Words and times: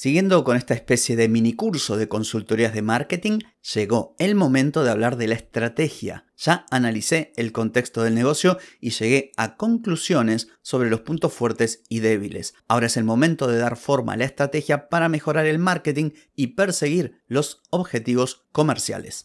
Siguiendo 0.00 0.44
con 0.44 0.56
esta 0.56 0.74
especie 0.74 1.16
de 1.16 1.28
mini 1.28 1.54
curso 1.54 1.96
de 1.96 2.06
consultorías 2.06 2.72
de 2.72 2.82
marketing, 2.82 3.40
llegó 3.74 4.14
el 4.20 4.36
momento 4.36 4.84
de 4.84 4.92
hablar 4.92 5.16
de 5.16 5.26
la 5.26 5.34
estrategia. 5.34 6.24
Ya 6.36 6.66
analicé 6.70 7.32
el 7.34 7.50
contexto 7.50 8.04
del 8.04 8.14
negocio 8.14 8.58
y 8.80 8.90
llegué 8.90 9.32
a 9.36 9.56
conclusiones 9.56 10.46
sobre 10.62 10.88
los 10.88 11.00
puntos 11.00 11.32
fuertes 11.32 11.82
y 11.88 11.98
débiles. 11.98 12.54
Ahora 12.68 12.86
es 12.86 12.96
el 12.96 13.02
momento 13.02 13.48
de 13.48 13.58
dar 13.58 13.76
forma 13.76 14.12
a 14.12 14.16
la 14.16 14.26
estrategia 14.26 14.88
para 14.88 15.08
mejorar 15.08 15.46
el 15.46 15.58
marketing 15.58 16.12
y 16.36 16.54
perseguir 16.54 17.20
los 17.26 17.62
objetivos 17.70 18.46
comerciales. 18.52 19.24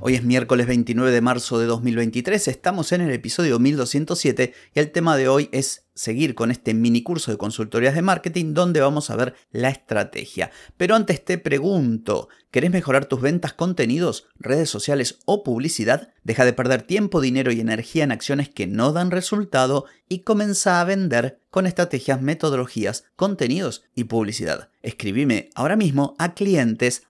Hoy 0.00 0.14
es 0.14 0.22
miércoles 0.22 0.68
29 0.68 1.10
de 1.10 1.20
marzo 1.20 1.58
de 1.58 1.66
2023, 1.66 2.46
estamos 2.46 2.92
en 2.92 3.00
el 3.00 3.10
episodio 3.10 3.58
1207 3.58 4.54
y 4.72 4.78
el 4.78 4.92
tema 4.92 5.16
de 5.16 5.28
hoy 5.28 5.48
es 5.50 5.88
seguir 5.92 6.36
con 6.36 6.52
este 6.52 6.72
mini 6.72 7.02
curso 7.02 7.32
de 7.32 7.36
consultorías 7.36 7.96
de 7.96 8.02
marketing 8.02 8.54
donde 8.54 8.80
vamos 8.80 9.10
a 9.10 9.16
ver 9.16 9.34
la 9.50 9.70
estrategia. 9.70 10.52
Pero 10.76 10.94
antes 10.94 11.24
te 11.24 11.36
pregunto, 11.36 12.28
¿querés 12.52 12.70
mejorar 12.70 13.06
tus 13.06 13.20
ventas, 13.20 13.54
contenidos, 13.54 14.28
redes 14.38 14.70
sociales 14.70 15.18
o 15.24 15.42
publicidad? 15.42 16.12
Deja 16.22 16.44
de 16.44 16.52
perder 16.52 16.82
tiempo, 16.82 17.20
dinero 17.20 17.50
y 17.50 17.58
energía 17.58 18.04
en 18.04 18.12
acciones 18.12 18.48
que 18.48 18.68
no 18.68 18.92
dan 18.92 19.10
resultado 19.10 19.86
y 20.08 20.20
comienza 20.20 20.80
a 20.80 20.84
vender 20.84 21.40
con 21.50 21.66
estrategias, 21.66 22.22
metodologías, 22.22 23.02
contenidos 23.16 23.82
y 23.96 24.04
publicidad. 24.04 24.70
Escribime 24.82 25.50
ahora 25.56 25.74
mismo 25.74 26.14
a 26.18 26.34
clientes 26.34 27.02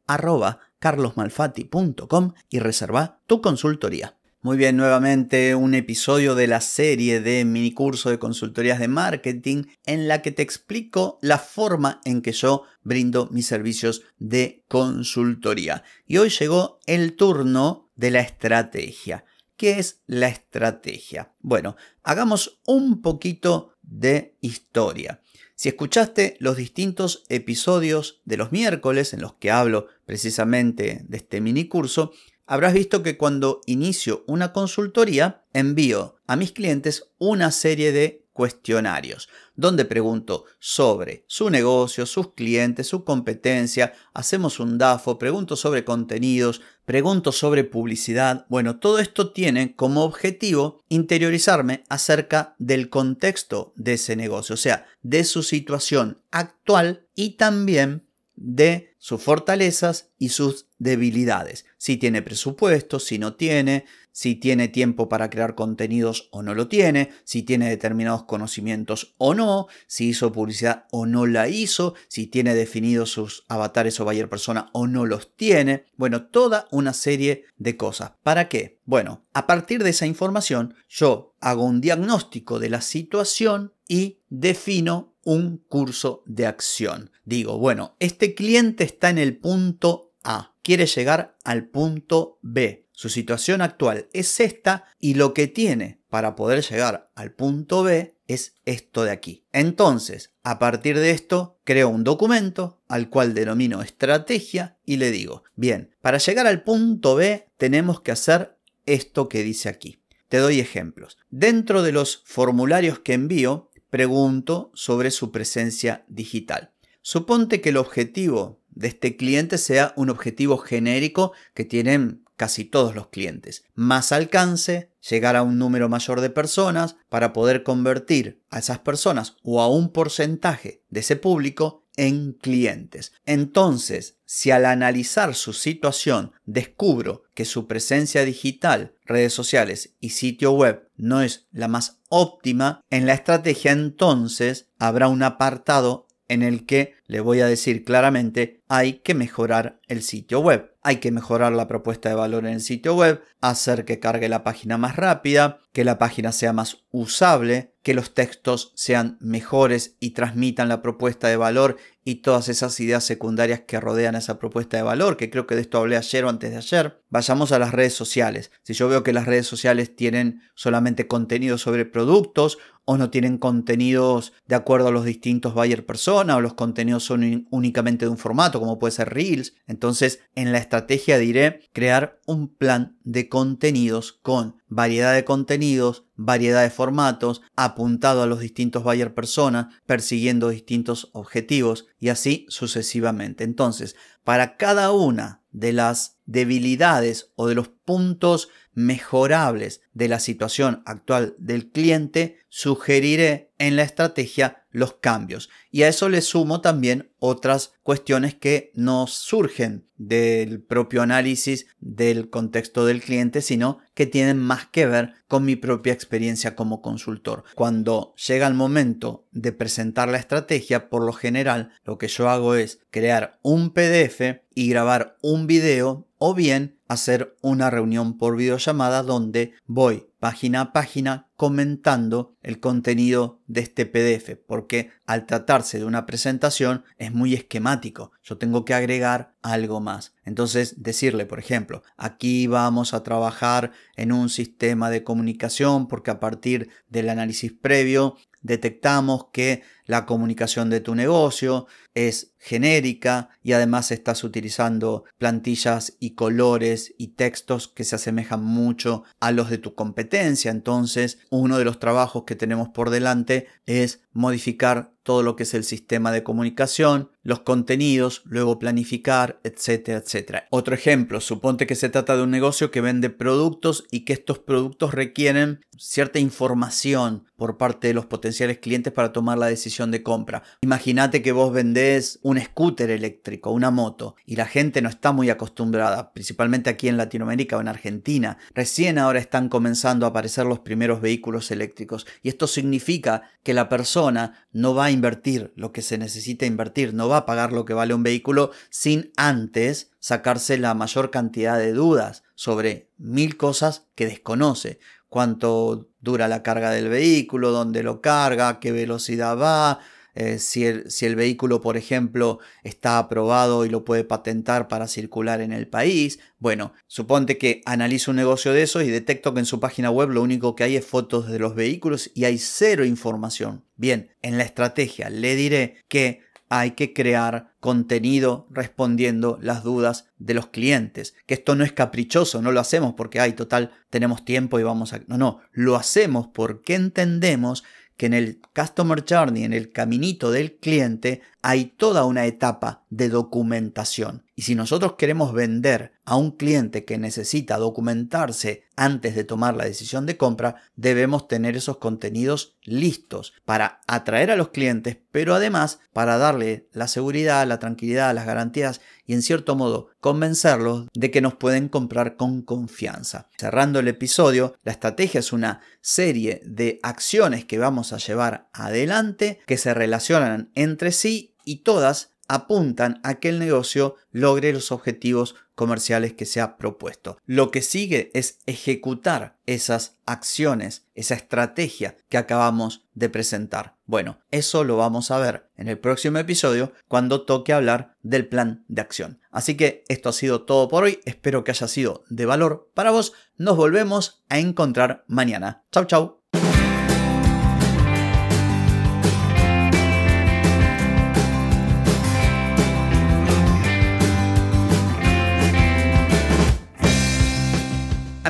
carlosmalfatti.com 0.79 2.35
y 2.49 2.59
reserva 2.59 3.21
tu 3.27 3.41
consultoría. 3.41 4.19
Muy 4.41 4.57
bien, 4.57 4.77
nuevamente 4.77 5.57
un 5.57 5.75
episodio 5.75 6.37
de 6.37 6.47
la 6.47 6.61
serie 6.61 7.21
de 7.21 7.45
mini 7.45 7.73
curso 7.73 8.09
de 8.09 8.21
consultorías 8.21 8.79
de 8.79 8.87
marketing 8.87 9.65
en 9.85 10.07
la 10.07 10.23
que 10.23 10.31
te 10.31 10.43
explico 10.43 11.19
la 11.23 11.39
forma 11.39 12.01
en 12.05 12.23
que 12.23 12.31
yo 12.31 12.63
brindo 12.85 13.29
mis 13.33 13.47
servicios 13.47 14.03
de 14.19 14.65
consultoría. 14.69 15.83
Y 16.07 16.19
hoy 16.19 16.29
llegó 16.31 16.79
el 16.87 17.17
turno 17.17 17.91
de 17.97 18.13
la 18.13 18.21
estrategia. 18.21 19.25
¿Qué 19.57 19.81
es 19.81 20.03
la 20.07 20.29
estrategia? 20.29 21.33
Bueno, 21.41 21.75
hagamos 22.05 22.61
un 22.65 23.03
poquito 23.03 23.75
de 23.83 24.37
historia. 24.41 25.21
Si 25.61 25.69
escuchaste 25.69 26.37
los 26.39 26.57
distintos 26.57 27.25
episodios 27.29 28.21
de 28.25 28.37
los 28.37 28.53
miércoles 28.53 29.13
en 29.13 29.21
los 29.21 29.35
que 29.35 29.51
hablo 29.51 29.89
precisamente 30.07 31.05
de 31.09 31.17
este 31.17 31.41
mini 31.41 31.67
curso, 31.67 32.13
habrás 32.47 32.75
visto 32.75 33.03
que 33.03 33.17
cuando 33.17 33.61
inicio 33.67 34.23
una 34.29 34.53
consultoría 34.53 35.43
envío 35.53 36.15
a 36.29 36.37
mis 36.37 36.53
clientes 36.53 37.11
una 37.19 37.51
serie 37.51 37.91
de 37.91 38.25
cuestionarios, 38.39 39.29
donde 39.57 39.85
pregunto 39.85 40.45
sobre 40.61 41.25
su 41.27 41.51
negocio, 41.51 42.07
sus 42.07 42.35
clientes, 42.35 42.87
su 42.87 43.03
competencia, 43.03 43.95
hacemos 44.15 44.61
un 44.61 44.79
DAFO, 44.79 45.19
pregunto 45.19 45.57
sobre 45.57 45.85
contenidos, 45.85 46.61
pregunto 46.85 47.33
sobre 47.33 47.65
publicidad. 47.65 48.47
Bueno, 48.49 48.79
todo 48.79 49.01
esto 49.01 49.33
tiene 49.33 49.75
como 49.75 50.05
objetivo 50.05 50.85
interiorizarme 50.89 51.83
acerca 51.89 52.55
del 52.59 52.91
contexto 52.91 53.73
de 53.75 53.95
ese 53.95 54.15
negocio, 54.15 54.55
o 54.55 54.57
sea, 54.57 54.87
de 55.03 55.25
su 55.25 55.43
situación 55.43 56.23
actual 56.31 57.09
y 57.17 57.31
también 57.31 58.08
de 58.41 58.95
sus 58.99 59.21
fortalezas 59.21 60.11
y 60.19 60.29
sus 60.29 60.67
debilidades. 60.79 61.65
Si 61.77 61.97
tiene 61.97 62.23
presupuesto, 62.23 63.01
si 63.01 63.19
no 63.19 63.35
tiene, 63.35 63.85
si 64.13 64.37
tiene 64.37 64.69
tiempo 64.69 65.09
para 65.09 65.29
crear 65.29 65.55
contenidos 65.55 66.29
o 66.31 66.43
no 66.43 66.55
lo 66.55 66.69
tiene, 66.69 67.11
si 67.25 67.43
tiene 67.43 67.69
determinados 67.69 68.25
conocimientos 68.25 69.15
o 69.19 69.35
no, 69.35 69.67
si 69.87 70.09
hizo 70.09 70.33
publicidad 70.33 70.87
o 70.93 71.07
no 71.07 71.27
la 71.27 71.49
hizo, 71.49 71.95
si 72.07 72.27
tiene 72.27 72.55
definidos 72.55 73.11
sus 73.11 73.45
avatares 73.49 73.99
o 74.01 74.05
buyer 74.05 74.29
persona 74.29 74.71
o 74.73 74.87
no 74.87 75.05
los 75.05 75.35
tiene. 75.37 75.85
Bueno, 75.97 76.27
toda 76.27 76.69
una 76.71 76.93
serie 76.93 77.45
de 77.57 77.77
cosas. 77.77 78.13
¿Para 78.23 78.49
qué? 78.49 78.81
Bueno, 78.85 79.27
a 79.33 79.47
partir 79.47 79.83
de 79.83 79.91
esa 79.91 80.07
información 80.07 80.75
yo 80.89 81.35
hago 81.41 81.65
un 81.65 81.81
diagnóstico 81.81 82.59
de 82.59 82.71
la 82.71 82.81
situación 82.81 83.73
y 83.89 84.21
defino 84.29 85.15
un 85.29 85.59
curso 85.59 86.23
de 86.25 86.47
acción. 86.47 87.11
Digo, 87.27 87.59
bueno, 87.59 87.97
este 87.99 88.35
cliente 88.35 88.83
está 88.83 89.11
en 89.11 89.19
el 89.19 89.37
punto 89.37 90.15
A, 90.25 90.55
quiere 90.63 90.87
llegar 90.87 91.37
al 91.45 91.69
punto 91.69 92.39
B. 92.41 92.87
Su 92.93 93.11
situación 93.11 93.61
actual 93.61 94.09
es 94.15 94.41
esta 94.41 94.87
y 94.99 95.15
lo 95.15 95.35
que 95.35 95.47
tiene 95.47 96.01
para 96.09 96.35
poder 96.35 96.65
llegar 96.65 97.11
al 97.15 97.33
punto 97.33 97.83
B 97.83 98.17
es 98.27 98.55
esto 98.65 99.05
de 99.05 99.11
aquí. 99.11 99.45
Entonces, 99.53 100.33
a 100.45 100.59
partir 100.59 100.99
de 100.99 101.11
esto, 101.11 101.59
creo 101.65 101.91
un 101.91 102.05
documento 102.05 102.81
al 102.89 103.11
cual 103.11 103.35
denomino 103.35 103.83
estrategia 103.83 104.79
y 104.87 104.97
le 104.97 105.11
digo, 105.11 105.43
bien, 105.57 105.95
para 106.01 106.17
llegar 106.17 106.47
al 106.47 106.63
punto 106.63 107.17
B 107.17 107.51
tenemos 107.59 108.01
que 108.01 108.13
hacer 108.13 108.57
esto 108.87 109.29
que 109.29 109.43
dice 109.43 109.69
aquí. 109.69 110.01
Te 110.29 110.39
doy 110.39 110.61
ejemplos. 110.61 111.17
Dentro 111.31 111.83
de 111.83 111.93
los 111.93 112.23
formularios 112.27 112.99
que 112.99 113.15
envío, 113.15 113.68
pregunto 113.91 114.71
sobre 114.75 115.11
su 115.11 115.31
presencia 115.31 116.05
digital. 116.09 116.73
Suponte 117.03 117.61
que 117.61 117.71
el 117.71 117.77
objetivo 117.77 118.61
de 118.71 118.89
este 118.89 119.17
cliente 119.17 119.59
sea 119.59 119.93
un 119.97 120.11
objetivo 120.11 120.59
genérico 120.59 121.33
que 121.55 121.65
tienen 121.65 122.25
casi 122.37 122.65
todos 122.65 122.95
los 122.95 123.09
clientes. 123.09 123.65
Más 123.75 124.13
alcance, 124.13 124.93
llegar 125.09 125.37
a 125.37 125.43
un 125.43 125.59
número 125.59 125.89
mayor 125.89 126.21
de 126.21 126.31
personas 126.31 126.97
para 127.09 127.33
poder 127.33 127.65
convertir 127.65 128.41
a 128.51 128.61
esas 128.61 128.79
personas 128.79 129.37
o 129.43 129.61
a 129.61 129.69
un 129.69 129.93
porcentaje 129.93 130.85
de 130.89 131.01
ese 131.01 131.17
público 131.17 131.85
en 131.97 132.33
clientes. 132.35 133.13
Entonces, 133.27 134.19
si 134.25 134.53
al 134.53 134.67
analizar 134.67 135.35
su 135.35 135.53
situación 135.53 136.31
descubro 136.45 137.25
que 137.35 137.45
su 137.45 137.67
presencia 137.67 138.25
digital, 138.25 138.95
redes 139.05 139.33
sociales 139.33 139.97
y 139.99 140.11
sitio 140.11 140.53
web 140.53 140.88
no 140.99 141.23
es 141.23 141.47
la 141.51 141.69
más 141.69 142.01
óptima, 142.09 142.83
en 142.91 143.07
la 143.07 143.15
estrategia 143.15 143.73
entonces 143.73 144.69
habrá 144.79 145.09
un 145.09 145.23
apartado 145.23 146.08
en 146.29 146.43
el 146.43 146.67
que 146.67 146.95
le 147.07 147.21
voy 147.21 147.41
a 147.41 147.47
decir 147.47 147.85
claramente 147.85 148.63
hay 148.69 148.95
que 149.01 149.15
mejorar 149.15 149.81
el 149.89 150.03
sitio 150.03 150.41
web. 150.41 150.75
Hay 150.83 150.97
que 150.97 151.11
mejorar 151.11 151.53
la 151.53 151.69
propuesta 151.69 152.09
de 152.09 152.15
valor 152.15 152.47
en 152.47 152.55
el 152.55 152.61
sitio 152.61 152.95
web, 152.95 153.23
hacer 153.41 153.85
que 153.85 153.99
cargue 153.99 154.29
la 154.29 154.45
página 154.45 154.79
más 154.79 154.97
rápida, 154.97 155.61
que 155.73 155.85
la 155.85 155.99
página 155.99 156.33
sea 156.33 156.53
más 156.53 156.85
usable, 156.91 157.75
que 157.83 157.95
los 157.95 158.15
textos 158.15 158.73
sean 158.75 159.17
mejores 159.21 159.97
y 160.01 160.11
transmitan 160.11 160.69
la 160.69 160.83
propuesta 160.83 161.29
de 161.29 161.37
valor 161.37 161.77
y 162.05 162.17
todas 162.17 162.49
esas 162.49 162.79
ideas 162.81 163.05
secundarias 163.05 163.61
que 163.67 163.81
rodean 163.81 164.15
esa 164.15 164.39
propuesta 164.39 164.77
de 164.77 164.83
valor, 164.83 165.17
que 165.17 165.31
creo 165.31 165.47
que 165.47 165.55
de 165.55 165.63
esto 165.63 165.79
hablé 165.79 165.97
ayer 165.97 166.25
o 166.25 166.29
antes 166.29 166.51
de 166.51 166.57
ayer. 166.57 167.03
Vayamos 167.11 167.53
a 167.53 167.59
las 167.59 167.73
redes 167.73 167.95
sociales. 167.95 168.51
Si 168.63 168.73
yo 168.73 168.89
veo 168.89 169.03
que 169.03 169.13
las 169.13 169.27
redes 169.27 169.47
sociales 169.47 169.95
tienen 169.95 170.43
solamente 170.55 171.07
contenido 171.07 171.59
sobre 171.59 171.85
productos 171.85 172.59
o 172.91 172.97
no 172.97 173.11
tienen 173.11 173.37
contenidos 173.37 174.33
de 174.47 174.55
acuerdo 174.55 174.89
a 174.89 174.91
los 174.91 175.05
distintos 175.05 175.53
buyer 175.53 175.85
persona 175.85 176.37
o 176.37 176.41
los 176.41 176.55
contenidos 176.55 177.05
son 177.05 177.47
únicamente 177.51 178.07
de 178.07 178.11
un 178.11 178.17
formato 178.17 178.61
como 178.61 178.79
puede 178.79 178.93
ser 178.93 179.13
Reels, 179.13 179.53
entonces 179.67 180.21
en 180.35 180.53
la 180.53 180.59
estrategia 180.59 181.19
diré 181.19 181.61
crear 181.75 182.19
un 182.27 182.49
plan 182.49 182.97
de 183.05 183.29
contenidos 183.29 184.13
con 184.23 184.57
variedad 184.69 185.13
de 185.13 185.27
contenidos, 185.27 186.07
variedad 186.15 186.63
de 186.63 186.71
formatos, 186.71 187.43
apuntado 187.57 188.23
a 188.23 188.27
los 188.27 188.41
distintos 188.41 188.85
buyer 188.85 189.13
personas, 189.13 189.67
persiguiendo 189.85 190.49
distintos 190.49 191.11
objetivos 191.13 191.89
y 191.99 192.09
así 192.09 192.47
sucesivamente. 192.49 193.45
Entonces, 193.45 193.97
para 194.25 194.57
cada 194.57 194.93
una 194.93 195.43
de 195.51 195.75
las 195.75 196.19
debilidades 196.25 197.33
o 197.37 197.49
de 197.49 197.55
los 197.55 197.71
puntos 197.89 198.51
mejorables 198.75 199.81
de 199.95 200.09
la 200.09 200.21
situación 200.21 200.83
actual 200.85 201.35
del 201.39 201.71
cliente, 201.71 202.37
sugeriré 202.51 203.51
en 203.57 203.77
la 203.77 203.83
estrategia 203.83 204.67
los 204.71 204.93
cambios. 204.97 205.49
Y 205.71 205.85
a 205.85 205.89
eso 205.89 206.11
le 206.11 206.21
sumo 206.21 206.61
también 206.61 207.11
otras 207.19 207.73
cuestiones 207.83 208.35
que 208.35 208.73
no 208.75 209.07
surgen 209.07 209.89
del 209.97 210.61
propio 210.61 211.01
análisis 211.01 211.67
del 211.81 212.29
contexto 212.29 212.85
del 212.85 213.01
cliente, 213.01 213.41
sino 213.41 213.79
que 213.95 214.05
tienen 214.05 214.39
más 214.39 214.67
que 214.67 214.85
ver 214.85 215.15
con 215.29 215.47
mi 215.47 215.57
propia 215.57 215.95
experiencia 215.95 216.55
como 216.55 216.83
consultor. 216.83 217.45
Cuando 217.55 218.15
llega 218.29 218.47
el 218.47 218.55
momento 218.55 219.27
de 219.33 219.53
presentar 219.53 220.11
la 220.11 220.19
estrategia, 220.19 220.91
por 220.91 221.07
lo 221.07 221.15
general 221.15 221.71
lo 221.85 221.97
que 221.97 222.09
yo 222.09 222.29
hago 222.29 222.55
es 222.55 222.81
crear 222.91 223.39
un 223.41 223.71
PDF 223.71 224.43
y 224.55 224.69
grabar 224.69 225.17
un 225.23 225.47
video 225.47 226.07
o 226.19 226.35
bien 226.35 226.78
hacer 226.89 227.37
una 227.43 227.71
reunión 227.71 228.19
por 228.19 228.37
videollamada 228.37 229.03
donde 229.03 229.53
voy 229.67 230.09
página 230.19 230.61
a 230.61 230.73
página 230.73 231.29
comentando 231.37 232.37
el 232.43 232.59
contenido 232.59 233.41
de 233.47 233.61
este 233.61 233.87
PDF, 233.87 234.37
porque 234.47 234.91
al 235.07 235.27
tratarse 235.27 235.79
de 235.79 235.85
una 235.85 236.07
presentación 236.07 236.85
es 236.97 237.13
muy 237.13 237.35
esquemático, 237.35 238.11
yo 238.25 238.37
tengo 238.39 238.65
que 238.65 238.75
agregar 238.75 239.37
algo 239.43 239.81
más. 239.81 240.15
Entonces 240.25 240.83
decirle, 240.83 241.27
por 241.27 241.39
ejemplo, 241.39 241.85
aquí 241.97 242.49
vamos 242.49 242.95
a 242.95 243.05
trabajar 243.05 243.71
en 243.95 244.11
un 244.11 244.29
sistema 244.29 244.91
de 244.91 245.05
comunicación 245.05 245.87
porque 245.87 246.11
a 246.11 246.19
partir 246.19 246.71
del 246.89 247.09
análisis 247.09 247.53
previo 247.53 248.17
detectamos 248.43 249.27
que 249.33 249.63
la 249.89 250.07
comunicación 250.07 250.71
de 250.71 250.81
tu 250.81 250.95
negocio 250.95 251.67
es 251.95 252.35
genérica 252.39 253.31
y 253.43 253.53
además 253.53 253.91
estás 253.91 254.23
utilizando 254.23 255.05
plantillas 255.17 255.97
y 255.99 256.11
colores 256.11 256.95
y 256.99 257.09
textos 257.09 257.67
que 257.69 257.85
se 257.85 257.97
asemejan 257.97 258.45
mucho 258.45 259.03
a 259.19 259.33
los 259.33 259.51
de 259.51 259.59
tu 259.59 259.75
competencia. 259.75 260.51
Entonces, 260.51 261.19
uno 261.31 261.59
de 261.59 261.65
los 261.65 261.81
trabajos 261.81 262.25
que 262.25 262.37
tenemos 262.37 262.69
por 262.69 262.91
delante 262.91 263.49
es 263.67 264.03
modificar 264.13 264.93
todo 265.03 265.23
lo 265.23 265.37
que 265.37 265.45
es 265.45 265.55
el 265.55 265.65
sistema 265.65 266.13
de 266.13 266.23
comunicación, 266.23 267.11
los 267.23 267.41
contenidos, 267.41 268.21
luego 268.27 268.59
planificar, 268.59 269.41
etcétera, 269.43 269.99
etcétera. 269.99 270.47
Otro 270.51 270.75
ejemplo, 270.75 271.21
suponte 271.23 271.67
que 271.67 271.77
se 271.77 271.89
trata 271.89 272.15
de 272.15 272.25
un 272.25 272.31
negocio 272.31 272.71
que 272.71 272.83
vende 272.83 273.09
productos 273.09 273.87
y 273.91 274.05
que 274.05 274.13
estos 274.13 274.39
productos 274.39 274.93
requieren 274.93 275.61
cierta 275.79 276.19
información 276.19 277.25
por 277.37 277.57
parte 277.57 277.89
de 277.89 277.95
los 277.95 278.05
potenciales 278.05 278.59
clientes 278.59 278.93
para 278.93 279.13
tomar 279.13 279.39
la 279.39 279.47
decisión 279.47 279.78
de 279.87 280.03
compra. 280.03 280.43
Imagínate 280.61 281.23
que 281.23 281.33
vos 281.33 281.53
vendés 281.53 282.19
un 282.23 282.41
scooter 282.41 282.91
eléctrico, 282.91 283.53
una 283.53 283.71
moto, 283.71 284.17
y 284.27 284.37
la 284.37 284.47
gente 284.47 284.83
no 284.83 284.89
está 284.89 285.13
muy 285.13 285.31
acostumbrada, 285.31 286.13
principalmente 286.13 286.71
aquí 286.71 286.89
en 286.89 286.97
Latinoamérica 286.97 287.57
o 287.57 287.61
en 287.61 287.69
Argentina. 287.69 288.39
Recién 288.55 288.99
ahora 288.99 289.21
están 289.21 289.49
comenzando 289.49 290.05
a 290.05 290.09
aparecer 290.09 290.47
los 290.47 290.59
primeros 290.59 291.01
vehículos 291.01 291.51
eléctricos 291.51 292.07
y 292.23 292.29
esto 292.29 292.47
significa 292.47 293.23
que 293.45 293.55
la 293.55 293.69
persona 293.69 294.47
no 294.53 294.75
va 294.75 294.87
a 294.87 294.91
invertir 294.91 295.53
lo 295.55 295.73
que 295.73 295.83
se 295.83 295.99
necesita 295.99 296.45
invertir, 296.47 296.95
no 296.95 297.09
va 297.09 297.19
a 297.19 297.27
pagar 297.27 297.53
lo 297.53 297.65
que 297.65 297.75
vale 297.75 297.95
un 297.95 298.03
vehículo 298.03 298.51
sin 298.71 299.13
antes 299.17 299.93
sacarse 300.01 300.59
la 300.59 300.75
mayor 300.75 301.11
cantidad 301.11 301.59
de 301.59 301.73
dudas 301.73 302.23
sobre 302.35 302.91
mil 302.99 303.37
cosas 303.37 303.89
que 303.95 304.07
desconoce 304.07 304.79
cuánto 305.09 305.89
dura 306.01 306.29
la 306.29 306.43
carga 306.43 306.71
del 306.71 306.89
vehículo, 306.89 307.51
dónde 307.51 307.83
lo 307.83 308.01
carga, 308.01 308.61
qué 308.61 308.73
velocidad 308.73 309.39
va, 309.39 309.81
eh, 310.21 310.41
si, 310.41 310.67
el, 310.67 310.91
si, 310.91 311.07
el, 311.07 311.15
vehículo, 311.15 311.61
por 311.61 311.77
ejemplo, 311.77 312.41
está 312.65 312.99
aprobado 312.99 313.65
y 313.65 313.69
lo 313.69 313.85
puede 313.85 314.03
patentar 314.03 314.67
para 314.67 314.89
circular 314.89 315.41
en 315.41 315.53
el 315.53 315.69
país. 315.69 316.19
Bueno, 316.41 316.73
suponte 316.89 317.39
que 317.39 317.61
analizo 317.67 318.11
un 318.11 318.17
negocio 318.17 318.53
de 318.53 318.63
eso 318.63 318.83
y 318.83 318.89
detecto 318.89 319.33
que 319.33 319.39
en 319.39 319.47
su 319.47 319.61
página 319.61 319.93
web 319.93 320.11
lo 320.11 320.23
único 320.23 320.57
que 320.57 320.65
hay 320.65 320.75
es 320.75 320.85
fotos 320.85 321.29
de 321.29 321.39
los 321.39 321.55
vehículos 321.55 322.11
y 322.15 322.25
hay 322.25 322.39
cero 322.39 322.85
información. 322.85 323.65
Bien, 323.77 324.11
en 324.23 324.39
la 324.39 324.43
estrategia 324.45 325.09
le 325.09 325.37
diré 325.37 325.85
que 325.87 326.23
hay 326.49 326.73
que 326.73 326.93
crear 326.93 327.53
contenido 327.61 328.47
respondiendo 328.51 329.39
las 329.43 329.63
dudas 329.63 330.09
de 330.19 330.35
los 330.35 330.47
clientes. 330.47 331.15
Que 331.27 331.35
esto 331.35 331.55
no 331.55 331.65
es 331.65 331.73
caprichoso, 331.73 332.41
no 332.43 332.53
lo 332.53 332.61
hacemos 332.61 332.95
porque, 332.95 333.21
ay, 333.21 333.33
total, 333.33 333.73
tenemos 333.91 334.25
tiempo 334.25 334.59
y 334.59 334.63
vamos 334.63 334.93
a... 334.93 335.01
No, 335.07 335.19
no, 335.19 335.41
lo 335.53 335.77
hacemos 335.77 336.29
porque 336.29 336.75
entendemos 336.75 337.65
que 337.97 338.07
en 338.07 338.15
el 338.15 338.41
Customer 338.55 339.05
Journey, 339.07 339.45
en 339.45 339.53
el 339.53 339.73
caminito 339.73 340.31
del 340.31 340.57
cliente, 340.57 341.21
hay 341.43 341.67
toda 341.67 342.05
una 342.05 342.27
etapa 342.27 342.85
de 342.91 343.09
documentación. 343.09 344.25
Y 344.39 344.43
si 344.43 344.55
nosotros 344.55 344.95
queremos 344.97 345.33
vender 345.33 345.95
a 346.05 346.15
un 346.15 346.31
cliente 346.31 346.85
que 346.85 346.97
necesita 346.97 347.57
documentarse 347.57 348.63
antes 348.77 349.17
de 349.17 349.25
tomar 349.25 349.57
la 349.57 349.65
decisión 349.65 350.07
de 350.07 350.17
compra, 350.17 350.63
debemos 350.77 351.27
tener 351.27 351.57
esos 351.57 351.79
contenidos 351.79 352.57
listos 352.63 353.33
para 353.45 353.81
atraer 353.89 354.31
a 354.31 354.37
los 354.37 354.51
clientes, 354.51 354.97
pero 355.11 355.35
además 355.35 355.81
para 355.93 356.19
darle 356.19 356.69
la 356.73 356.87
seguridad, 356.87 357.49
la 357.49 357.59
tranquilidad, 357.59 358.15
las 358.15 358.27
garantías 358.27 358.81
y 359.07 359.15
en 359.15 359.23
cierto 359.23 359.57
modo 359.57 359.89
convencerlos 359.99 360.87
de 360.95 361.11
que 361.11 361.21
nos 361.21 361.35
pueden 361.35 361.69
comprar 361.69 362.15
con 362.15 362.43
confianza. 362.43 363.27
Cerrando 363.39 363.81
el 363.81 363.89
episodio, 363.89 364.55
la 364.63 364.71
estrategia 364.71 365.19
es 365.19 365.33
una 365.33 365.63
serie 365.81 366.43
de 366.45 366.79
acciones 366.85 367.45
que 367.45 367.59
vamos 367.59 367.93
a 367.93 367.99
llevar 367.99 368.49
adelante 368.53 369.41
que 369.49 369.57
se 369.57 369.75
relacionan 369.75 370.53
entre 370.55 370.93
sí 370.93 371.35
y 371.45 371.65
todas 371.65 372.13
apuntan 372.29 373.01
a 373.03 373.15
que 373.15 373.31
el 373.31 373.39
negocio 373.39 373.97
logre 374.13 374.53
los 374.53 374.71
objetivos 374.71 375.35
comerciales 375.55 376.13
que 376.13 376.25
se 376.25 376.41
ha 376.41 376.57
propuesto. 376.57 377.19
Lo 377.27 377.51
que 377.51 377.63
sigue 377.63 378.13
es 378.15 378.39
ejecutar 378.47 379.39
esas 379.45 379.99
acciones, 380.07 380.87
esa 380.95 381.15
estrategia 381.17 381.97
que 382.09 382.17
acabamos 382.17 382.87
de 382.95 383.09
presentar. 383.09 383.77
Bueno, 383.85 384.21
eso 384.31 384.63
lo 384.63 384.77
vamos 384.77 385.11
a 385.11 385.19
ver 385.19 385.51
en 385.57 385.69
el 385.69 385.79
próximo 385.79 386.19
episodio 386.19 386.73
cuando 386.87 387.23
toque 387.23 387.53
hablar 387.53 387.97
del 388.03 388.29
plan 388.29 388.65
de 388.69 388.83
acción. 388.83 389.21
Así 389.33 389.57
que 389.57 389.85
esto 389.89 390.11
ha 390.11 390.13
sido 390.13 390.43
todo 390.43 390.69
por 390.69 390.85
hoy, 390.85 391.01
espero 391.07 391.43
que 391.43 391.51
haya 391.51 391.67
sido 391.67 392.05
de 392.09 392.27
valor 392.27 392.71
para 392.75 392.93
vos. 392.93 393.15
Nos 393.37 393.57
volvemos 393.57 394.23
a 394.29 394.39
encontrar 394.39 395.05
mañana. 395.09 395.65
Chau 395.73 395.87
chau. 395.87 396.18